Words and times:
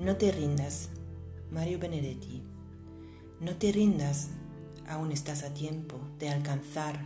No 0.00 0.16
te 0.16 0.32
rindas, 0.32 0.88
Mario 1.50 1.78
Benedetti. 1.78 2.42
No 3.38 3.56
te 3.56 3.70
rindas, 3.70 4.30
aún 4.88 5.12
estás 5.12 5.42
a 5.42 5.52
tiempo 5.52 6.00
de 6.18 6.30
alcanzar 6.30 6.98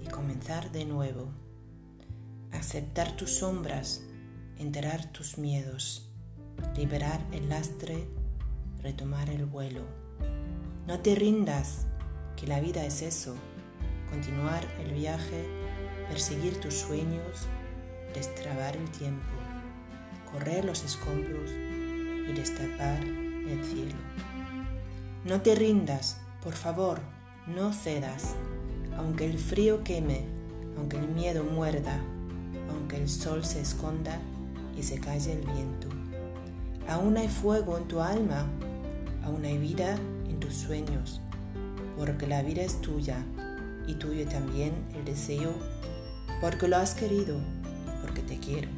y 0.00 0.06
comenzar 0.06 0.70
de 0.70 0.84
nuevo. 0.84 1.26
Aceptar 2.52 3.16
tus 3.16 3.38
sombras, 3.38 4.04
enterar 4.58 5.10
tus 5.10 5.38
miedos, 5.38 6.08
liberar 6.76 7.20
el 7.32 7.48
lastre, 7.48 8.06
retomar 8.80 9.28
el 9.28 9.44
vuelo. 9.44 9.82
No 10.86 11.00
te 11.00 11.16
rindas, 11.16 11.86
que 12.36 12.46
la 12.46 12.60
vida 12.60 12.86
es 12.86 13.02
eso, 13.02 13.34
continuar 14.08 14.64
el 14.78 14.92
viaje, 14.92 15.48
perseguir 16.08 16.60
tus 16.60 16.74
sueños, 16.74 17.48
destrabar 18.14 18.76
el 18.76 18.88
tiempo, 18.92 19.34
correr 20.30 20.64
los 20.64 20.84
escombros 20.84 21.50
y 22.28 22.32
destapar 22.32 23.02
el 23.04 23.64
cielo. 23.64 23.96
No 25.24 25.40
te 25.40 25.54
rindas, 25.54 26.18
por 26.42 26.54
favor, 26.54 27.00
no 27.46 27.72
cedas, 27.72 28.34
aunque 28.96 29.24
el 29.24 29.38
frío 29.38 29.82
queme, 29.84 30.24
aunque 30.76 30.98
el 30.98 31.08
miedo 31.08 31.44
muerda, 31.44 31.98
aunque 32.70 32.96
el 32.96 33.08
sol 33.08 33.44
se 33.44 33.60
esconda 33.60 34.18
y 34.76 34.82
se 34.82 34.98
calle 34.98 35.32
el 35.32 35.40
viento. 35.40 35.88
Aún 36.88 37.16
hay 37.16 37.28
fuego 37.28 37.78
en 37.78 37.84
tu 37.84 38.00
alma, 38.00 38.46
aún 39.24 39.44
hay 39.44 39.58
vida 39.58 39.96
en 40.28 40.38
tus 40.40 40.54
sueños, 40.54 41.20
porque 41.96 42.26
la 42.26 42.42
vida 42.42 42.62
es 42.62 42.80
tuya 42.80 43.24
y 43.86 43.94
tuyo 43.94 44.26
también 44.28 44.72
el 44.94 45.04
deseo, 45.04 45.54
porque 46.40 46.68
lo 46.68 46.76
has 46.76 46.94
querido 46.94 47.38
y 47.38 48.02
porque 48.02 48.22
te 48.22 48.38
quiero. 48.38 48.68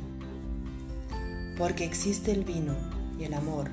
Porque 1.58 1.84
existe 1.84 2.32
el 2.32 2.44
vino 2.44 2.74
y 3.18 3.24
el 3.24 3.34
amor, 3.34 3.70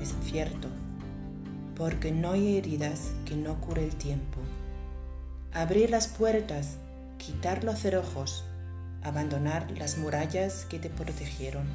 es 0.00 0.14
cierto, 0.24 0.68
porque 1.76 2.12
no 2.12 2.32
hay 2.32 2.56
heridas 2.56 3.12
que 3.24 3.36
no 3.36 3.60
cure 3.60 3.84
el 3.84 3.94
tiempo. 3.96 4.38
Abrir 5.52 5.90
las 5.90 6.08
puertas, 6.08 6.76
quitar 7.18 7.64
los 7.64 7.80
cerrojos, 7.80 8.44
abandonar 9.02 9.70
las 9.72 9.98
murallas 9.98 10.66
que 10.66 10.78
te 10.78 10.90
protegieron. 10.90 11.66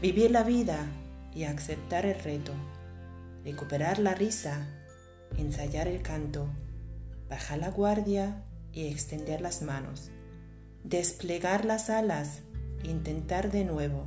Vivir 0.00 0.30
la 0.30 0.42
vida 0.42 0.86
y 1.34 1.44
aceptar 1.44 2.06
el 2.06 2.18
reto, 2.20 2.52
recuperar 3.44 3.98
la 3.98 4.14
risa, 4.14 4.66
ensayar 5.36 5.88
el 5.88 6.02
canto, 6.02 6.46
bajar 7.28 7.58
la 7.58 7.70
guardia 7.70 8.42
y 8.72 8.86
extender 8.86 9.40
las 9.40 9.62
manos, 9.62 10.10
desplegar 10.84 11.64
las 11.64 11.90
alas, 11.90 12.40
intentar 12.82 13.50
de 13.50 13.64
nuevo 13.64 14.06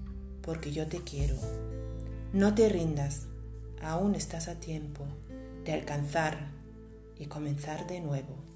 porque 0.41 0.71
yo 0.71 0.87
te 0.87 1.01
quiero. 1.03 1.35
No 2.33 2.55
te 2.55 2.69
rindas, 2.69 3.27
aún 3.81 4.15
estás 4.15 4.47
a 4.47 4.59
tiempo 4.59 5.05
de 5.65 5.73
alcanzar 5.73 6.51
y 7.17 7.25
comenzar 7.25 7.87
de 7.87 8.01
nuevo. 8.01 8.50